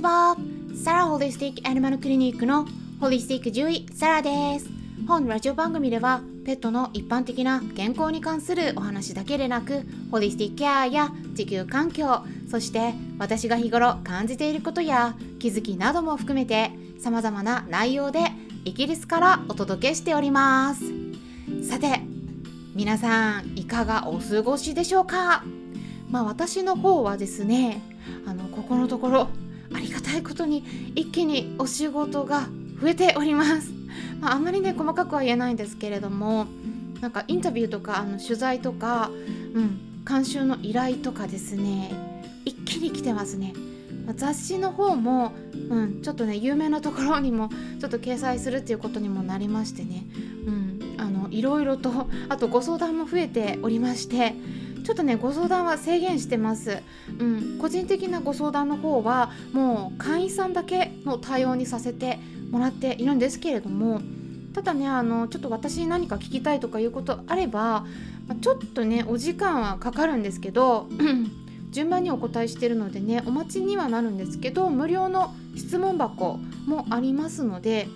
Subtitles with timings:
[0.00, 0.36] ちは。
[0.82, 2.66] サラホリスティックアニマルクリニックの
[3.00, 4.66] ホリスティック獣医サラです。
[5.06, 18.20] 本ラジオ番組ではペットの一般的な健康に関するお話だけでなくホリスティックケアや地球環境そして私が日頃感じていることや気づきなども含めて様々な内容で
[18.64, 20.84] イギリスからお届けしております
[21.62, 22.00] さて
[22.74, 25.42] 皆さんいかがお過ごしでしょうか？
[26.08, 27.82] まあ私の方はですね
[28.26, 29.28] あのここのところ
[29.74, 32.48] ありがたいことに一気にお仕事が
[32.80, 33.70] 増えております、
[34.20, 36.46] まあ、あんまりね細かくは言えないんですけれども
[37.00, 39.10] なんかインタビューとかあの取材とか、
[39.54, 41.92] うん、監修の依頼とかですね
[42.44, 43.52] 一気に来てますね、
[44.16, 45.32] 雑誌の方も、
[45.68, 50.04] うん、ちょっとね有名なところにもちょっと掲載するっていうことにもなりましてね、
[50.46, 51.90] うん、あのいろいろと
[52.28, 54.34] あとご相談も増えておりまして
[54.84, 56.82] ちょっとねご相談は制限してます、
[57.18, 62.18] うん、個人的なご相談の方はもう会員さんだけの対応にさせて
[62.50, 64.00] もらっているんですけれども
[64.54, 67.86] ただねあのちょっと私に何か聞きたいとかいうことあれば、
[68.40, 70.88] ちょっとねお時間はかかるんですけど
[71.70, 77.88] 順番にお答えしてるのでねお待ちにはなるんですけど無料の質問箱もありますので、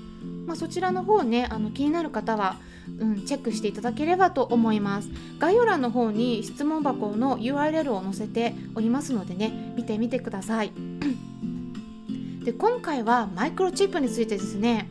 [0.47, 2.57] まあ、そちらの方ねあの気になる方は
[2.99, 5.09] うん、チェックしていただければと思います。
[5.39, 10.73] 概要欄の方に質問箱の URL を載せておりますのでね見てみてください。
[12.45, 14.89] で今回はマイクロチップについてですね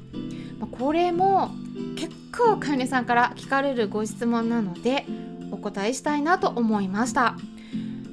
[0.60, 1.52] まこれも
[1.96, 5.06] 結構飼い主さんから聞かれるご質問なので
[5.52, 7.38] お答えしたいなと思いました。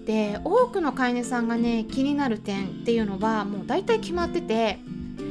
[0.05, 4.79] で多くの飼い主さんがね気になる点っていうのはもう大体決まってて、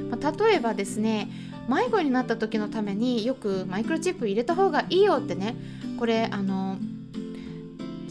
[0.10, 1.30] ま例えばですね
[1.70, 5.56] 迷子になった時のためによくマイクロチップ入れた方がいいよってね。
[5.98, 6.78] これあの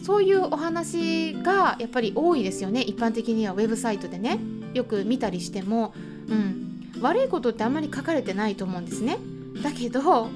[0.03, 2.83] そういうお話がやっぱり多いですよね。
[2.83, 4.39] 一般的にはウェブサイトでね。
[4.75, 5.95] よく見たりしても、
[6.29, 9.19] うん、悪いことってあんまり書かれてないと思うんですね。
[9.63, 10.29] だけど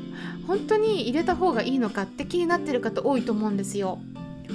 [0.47, 3.99] 本当に入れた方がいいのかって気になってる方多いと思うんですよ。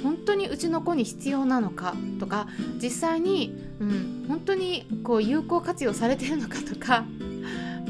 [0.02, 2.46] 本当にうちの子に必要なのかとか
[2.80, 7.04] 実際に、うん、本当にこう有効活用されてるのかとか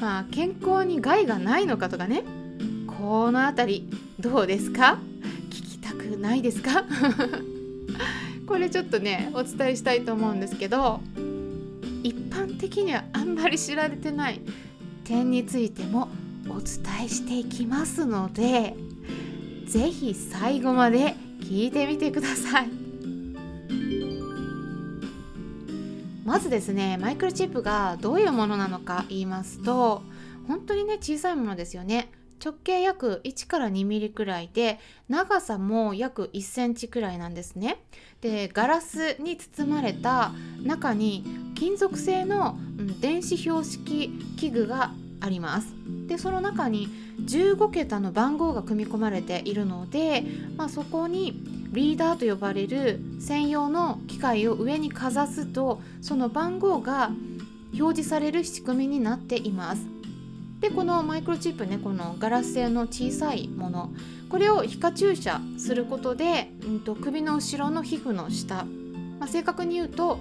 [0.01, 2.25] まあ健康に害がないのかとかね。
[2.87, 4.99] この辺りどうですか？
[5.51, 6.85] 聞きたくないですか？
[8.47, 11.01] これちょっとねお伝えしたいと思うんですけど
[12.03, 14.41] 一般的にはあんまり知られてない
[15.05, 16.09] 点についても
[16.49, 18.75] お伝えしていきますので
[19.67, 22.71] 是非最後まで聞いてみてください。
[26.29, 30.03] まずですねマイクロチップがどういうものなのか言いますと
[30.47, 32.11] 本当にね小さいものですよね。
[32.45, 34.79] 直径約1から 2mm くらいで
[35.09, 37.83] 長さも約1センチくらいなんですね。
[38.21, 41.25] でガラスに包まれた中に
[41.55, 42.57] 金属製の、
[43.01, 45.75] 電子標識器具があります。
[46.07, 46.89] でその中に
[47.25, 50.25] 15桁の番号が組み込まれているので、
[50.57, 57.11] まあ、そこにリーダーと呼ばれる専用の機械を上にかざすとその番号が
[57.73, 59.87] 表示される仕組みになっています。
[60.61, 63.93] でこのマイクロチップねこのガラス製の小さいもの
[64.29, 68.65] これを皮下注射することで、うんと、首の後ろの皮膚の下、
[69.21, 70.19] まあ、正確に言うと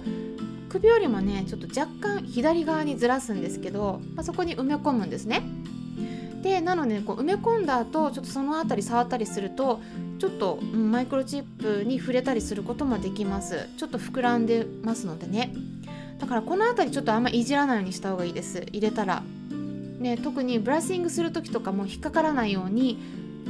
[0.68, 5.42] 首よりもねちょっと若干左側にずらすんですけど、まあ、そこに埋め込むんですね。
[6.42, 9.80] でなのでこう埋め込んだ後ちょっとその辺り触ったりすると
[10.18, 13.68] ちょっと、マイクロチップに触れたりすることもできます。
[13.76, 15.52] ちょっと膨らんでますのでね。
[16.18, 18.62] だからこの辺りちょっとあんまいじらないようにした方がいいです。
[18.72, 19.22] 入れたら。
[20.00, 22.98] ね特にブラッシングする時とかも引っかからないように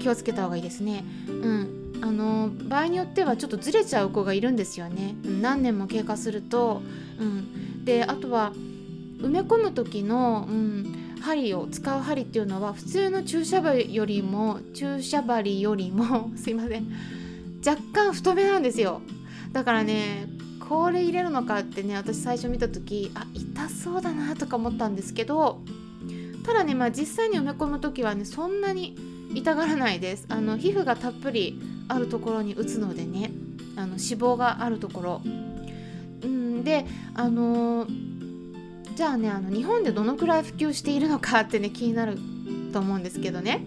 [0.01, 1.05] 気をつけた方がいいですね。
[1.29, 1.79] うん。
[2.01, 6.83] あの場合によってはちょっとずれちゃう子がいるんですよね、何年も経過すると、
[7.19, 8.53] うん、であとは
[9.19, 16.87] 埋め込む時の、うん、針を使う針っていうのは普通の注射針よりも注射針よりも すいません。
[17.67, 19.01] 若干太めなんですよ。
[19.53, 20.27] だからね
[20.69, 25.63] これ入れるのかってね私最初見た時あ痛そうだなとか思ったんですけど
[26.45, 28.97] ただねまあ実際に埋め込む時はねそんなに
[29.35, 30.27] 痛がらないです。
[30.29, 33.31] あの皮膚がたっぷりあるところに打つのでね
[33.77, 35.23] あの脂肪があるところ。
[36.23, 38.08] うんであのー
[38.99, 42.19] じゃあねあの日本でどのくらい普及しているのかってね気になる
[42.73, 43.65] と思うんですけどね。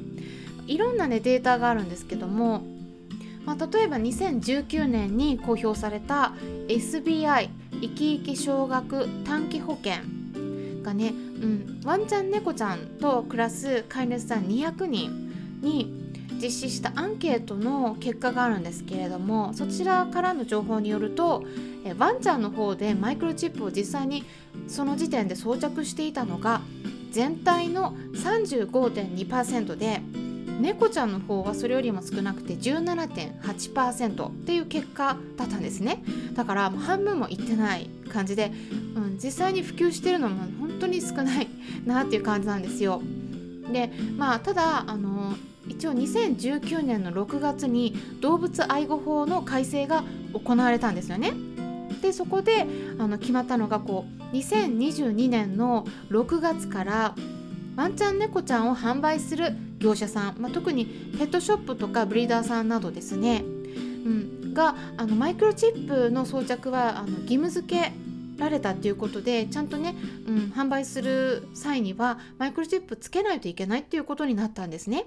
[0.67, 2.63] いろんなねデータがあるんですけども、
[3.45, 6.33] まあ、例えば2019年に公表された
[6.67, 7.49] SBI
[7.79, 10.03] 生き生き小学短期保険
[10.83, 16.11] がね、うん、ワンちゃん猫ちゃんと暮らす飼い主さん200人に
[16.43, 21.45] 実施したアンケートの結果があるんですけれどもそちらからの情報によると
[21.85, 24.23] えワンちゃんの方でマイクロチップを実際に
[24.67, 26.61] その時点で装着していたのが
[27.11, 30.01] 全体の35.2%で
[30.61, 36.03] 猫ちゃんの方はそれよりも少なくて17.8%っていう結果だったんですね。
[36.33, 38.51] だからもう半分もいってない感じで、
[38.95, 41.47] うん、実際に普及してるのも本当に少ない
[41.85, 43.01] なっていう感じなんですよ。
[43.73, 45.35] でまあただあの
[45.67, 50.03] 一応2019年の6月に動物愛護法の改正が
[50.33, 51.33] 行われたんですよね。
[52.01, 52.65] でそこで
[52.97, 57.15] あの決まったのがこう2022年の6月から
[57.75, 67.93] ワンちゃん猫ちゃんを販売する業者さん、まあ、特にペットショップとかブリーダーさんなどですね、うん、があのマイクロチップの装着はあの義務付け
[68.37, 69.95] られたっていうことでちゃんとね、
[70.27, 75.05] うん、販売する際にはマイクロチップつけないといけないっていうことになったんですね。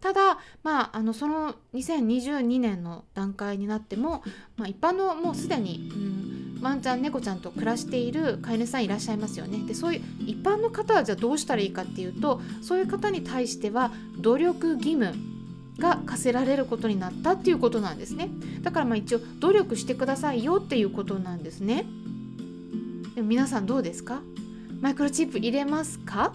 [0.00, 4.22] ただ、まあ、あのその2022年の段階になっても、
[4.56, 6.15] まあ、一般のもうすでに、うん、
[6.60, 9.58] ワンちゃん猫ちゃんと暮らしている飼い主さんいらっしゃいますよね。
[9.66, 15.14] でそういう一般の方はじゃあどうしたらいいかっていうとそういう方に対しては努力義務
[15.78, 18.30] が課せられることになったっていうことなんですね。
[18.62, 21.84] だからまあ一応努力してくださいよっていうことなんですね。
[23.14, 24.22] でも皆さんどうですか？
[24.80, 26.32] マイクロチップ入れますか？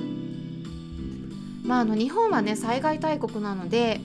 [1.64, 4.02] まあ、あの日本はね災害大国なので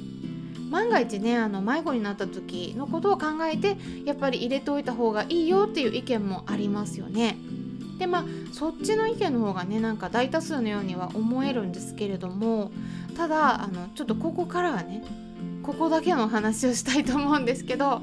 [0.77, 7.39] 万が一ねあの迷子になった時のことを考えてやっぱり入れておいた方がいいよっていう意見もありますよね。
[7.99, 12.71] でまあそっちの意見の方がねなんか大多数のようには思えるんですけれども
[13.17, 15.03] ただあのちょっとここからはね
[15.63, 18.03] ここだけの話をしたいと思うんですけど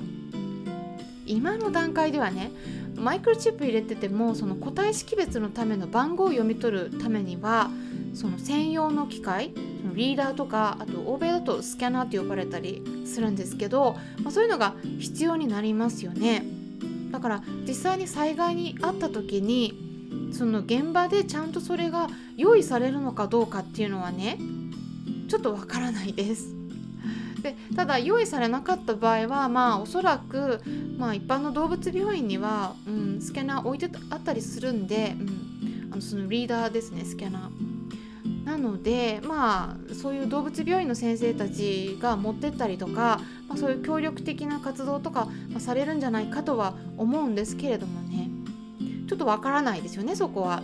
[1.28, 2.52] 今の段階ではね
[2.96, 7.70] マイクロチップ入れててもその個体識別のための番号を読み取るためには
[8.14, 16.44] その専用の機械そのリーダーとかあと欧米だとスキャナーって呼ばれたりするんですけど、まあ、そういうのが必要になりますよね
[17.12, 22.08] だから実際に災害に遭った時にその現場でちゃんとそれが
[22.38, 24.40] 用意されるのかどうかっていうのはね
[25.30, 26.54] ちょっとわからないです
[27.42, 30.62] でただ用意されなかった場合はまあおそらく、
[30.98, 37.73] まあ、一般の動物病院には、うん、スキャナー置いてあったりするんで、うん、あのそのリーダーですねスキャナー。
[38.44, 48.30] なのでまあそういう動物病院の先生たちが持ってったりとか、まあ、そういう協力的な活動とか、まあ、されるんじゃないかとは思うんですけれどもね
[49.08, 50.62] ちょっとわからないですよねそこは。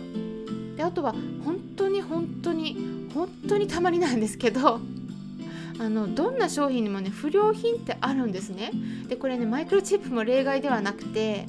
[0.76, 4.80] であとは本当に本当に本当にたまになんですけど
[5.78, 8.72] あのどんな商品にもね不良品ってあるんですね。
[9.08, 11.48] でこれねマイクロチップも例外ではなくて、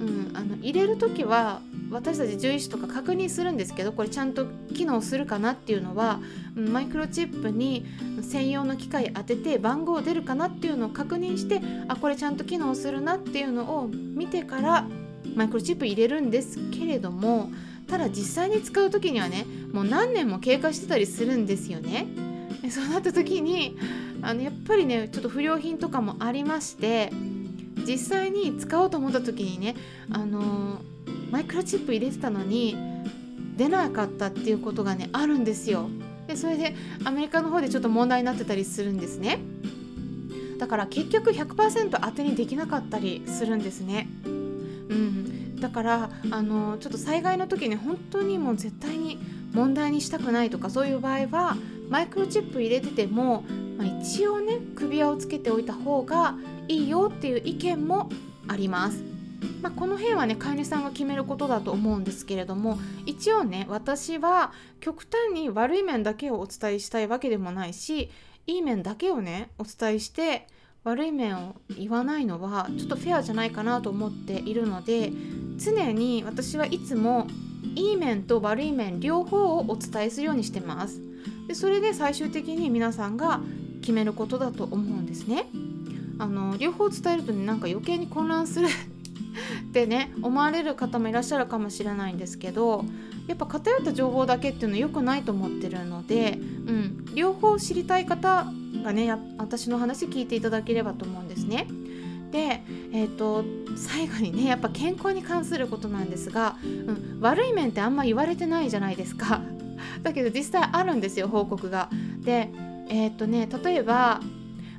[0.00, 1.60] うん、あの入れる時は
[1.90, 6.20] 私たち獣医師とか確認するんですけどこれちゃんと機能するかなっていうのは
[6.54, 7.86] マイクロチップに
[8.22, 14.86] 専用の機械当てて番号出るかなっていうのを確認してあこれちゃんと機能するなっていうのを見てから
[15.36, 17.50] マイクロチップ入れるんですけれども
[17.86, 22.06] ただ実際に使う時にはねもう何年も経過してたりするんですよね。
[22.70, 23.76] そうなった時に
[24.22, 27.12] あのやっぱりねちょっと不良品とかもありまして
[27.86, 29.74] 実際に使おうと思った時にね
[30.10, 30.80] あの
[31.30, 32.76] マイクロチップ入れてたのに
[33.56, 35.88] 出なかったっていうことがねあるんですよ。
[36.26, 36.74] でそれで
[37.04, 39.40] アメリカの方でちょっと問題になってたりするんですね。
[40.58, 44.08] だから結局100%当てにできなかったりするんですね。
[44.24, 45.60] うん。
[45.60, 49.18] だからあのちょっと災害の時に本当にもう絶対に
[49.52, 51.56] 問題にしたくないとかそういう場合は
[51.88, 53.44] マイクロチップ入れてても、
[53.76, 56.36] まあ、一応ね首輪をつけておいた方が
[56.68, 58.08] いいよっていう意見も
[58.48, 59.02] あります。
[59.62, 68.10] まあ、この辺はね飼い主さんが決めることだと思うんですけれども一応ね私は極端に悪い面だけをお伝えしたいわけでもないし
[68.46, 70.46] いい面だけをねお伝えして
[70.84, 75.12] 悪い面を言わないのはちょっとフェアじゃないかなと思っているので
[75.56, 77.26] 常に私はいつも
[77.74, 81.00] いい面と悪い面両方をお伝えするようにしてます
[81.46, 83.40] でそれで最終的に皆さんが
[83.80, 85.46] 決めることだと思うんですね
[86.18, 88.68] あの両方伝えるとねなんか余計に混乱する
[89.68, 92.84] ってね思われる方もいらっしゃるかもしれないんですけど
[93.26, 98.46] やっぱ偏った情報だけっていうのは良くないと思ってるので、うん、両方知りたい方
[98.82, 101.66] がね私の話聞いていただければと思うんですね。
[102.30, 102.62] で、
[102.92, 103.44] えーと、
[103.76, 109.40] 最後にねやっぱ健康に関することなんですが、うん、悪い面ってあんま言われてないじゃないですか。
[110.04, 111.90] だけど実際あるんですよ報告が。
[112.20, 112.50] で
[112.88, 114.20] えっ、とね例えば、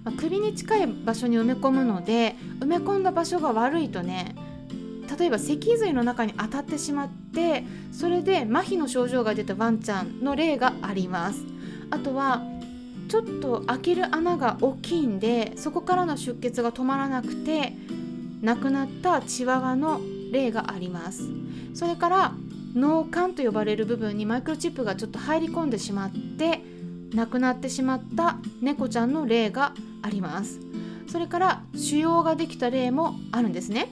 [0.03, 4.35] まあ、首に近い場所に埋め込むので埋め込んだ場所が悪いとね
[5.17, 11.43] 例えば脊髄の中に当たってしまってそれで麻痺の症状が出たワンちゃんの例があります
[11.89, 12.41] あとは
[13.07, 17.73] ちょっと開ける穴が大きいんでそこからの出血が止まらなくて
[18.41, 19.99] 亡くなったチワワの
[20.31, 21.23] 例があります
[21.73, 22.33] それから
[22.75, 26.61] 脳幹と呼ばれる部分にマイクロチップがちょっと入り込んでしまって
[27.13, 30.59] 亡くなってしまった猫ちゃんの例があります。
[31.07, 33.89] それから腫瘍ができた例もあるんですね。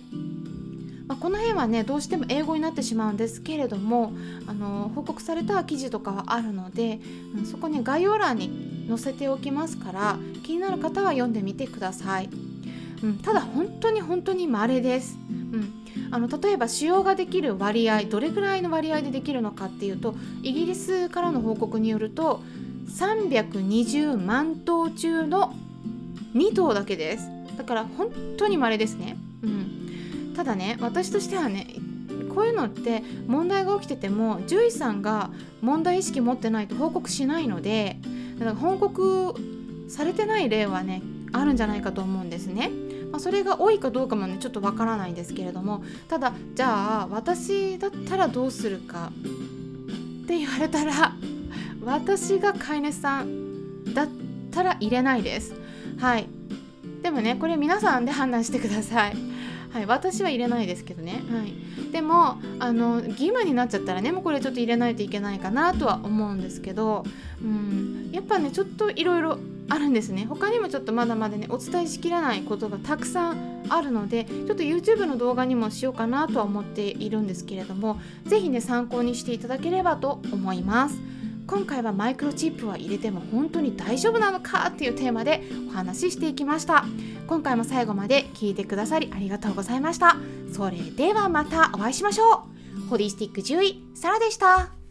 [1.07, 4.13] まあ、この辺はねどうしても英語になってしまうんですけれども
[4.47, 6.99] あの報告された記事とかはあるので、
[7.45, 12.29] そこに概要欄に載せておきますから気になる方は読んでみてください、
[13.03, 22.41] うん、ただ本当に本当に稀です、うん、あの例えば腫瘍ができる割合どれくらいの割合でできるのかっていうとイギリスからの報告によると
[22.87, 25.55] 320万頭中の
[26.35, 27.29] 2頭だけです。
[27.57, 31.67] だから本当に稀ですね、うん、ただね私としてはね
[32.33, 35.29] こういうのって問題が起きてても獣医さんが
[35.61, 37.97] 問題意識持ってないと報告しないので
[38.39, 39.35] だから報告
[39.87, 42.71] されてない例はねあるんじゃないかと思うんですね。
[43.13, 49.11] まあ、それが多いかどうかもねちょっとわからないんですけれどもただじゃあ私だったらどうするか
[50.23, 51.13] って言われたら
[51.85, 54.07] 私が飼い主さんだっ
[54.49, 55.53] たら入れないです。
[55.99, 56.27] はい。
[57.03, 59.17] でもねこれ皆さんで判断してください。
[59.71, 59.85] はい。
[59.85, 61.21] 私は入れないですけどね。
[61.29, 61.91] はい。
[61.91, 67.03] でもあの義務になっちゃったらねもうこれちょっと入れないといけないかなとは思うんですけど
[67.43, 68.09] うん。
[68.11, 69.37] やっぱねちょっといろいろ
[69.69, 70.25] あるんですね。
[70.25, 80.97] 他にもちょっとまだまだねお伝えしきらないことがたくさんあるのでちょっと YouTube の動画にもしようかなとは思っているんですけれども是非ね参考にしていただければと思います。
[81.45, 86.85] 今回はマイクロチップは入れても本当に大丈夫なのかっていうテーマでお話ししていきました。
[87.27, 90.15] 今回も最後まで聞いてくださりありがとうございました。
[90.53, 92.45] それではまたお会いしましょ
[92.85, 92.89] う。
[92.89, 94.82] ホリスティック獣医サラでした。